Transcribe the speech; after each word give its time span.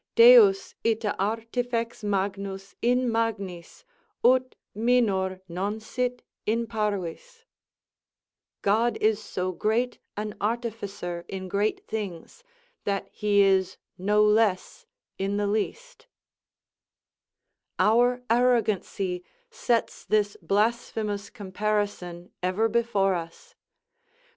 Deus 0.15 0.73
ita 0.83 1.15
artifex 1.19 2.03
magnus 2.03 2.73
in 2.81 3.11
magnis, 3.11 3.85
ut 4.25 4.55
minor 4.73 5.41
non 5.47 5.79
sit 5.79 6.23
in 6.47 6.65
parvis: 6.65 7.45
"God 8.63 8.97
is 8.99 9.21
so 9.21 9.51
great 9.51 9.99
an 10.17 10.35
artificer 10.41 11.23
in 11.27 11.47
great 11.47 11.85
things, 11.85 12.43
that 12.83 13.09
he 13.11 13.43
is 13.43 13.77
no 13.95 14.23
less 14.23 14.87
in 15.19 15.37
the 15.37 15.45
least" 15.45 16.07
Our 17.77 18.23
arrogancy 18.27 19.23
sets 19.51 20.03
this 20.05 20.35
blasphemous 20.41 21.29
comparison 21.29 22.31
ever 22.41 22.67
before 22.67 23.13
us. 23.13 23.53